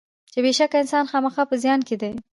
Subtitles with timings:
[0.31, 2.11] چې بېشکه انسان خامخا په زیان کې دی.